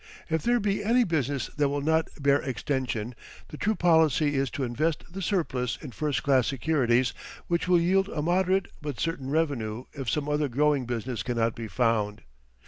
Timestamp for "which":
7.45-7.67